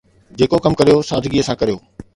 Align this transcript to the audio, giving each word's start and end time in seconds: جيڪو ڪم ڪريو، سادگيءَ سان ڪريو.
جيڪو 0.39 0.57
ڪم 0.67 0.73
ڪريو، 0.79 0.97
سادگيءَ 1.11 1.45
سان 1.51 1.55
ڪريو. 1.63 1.77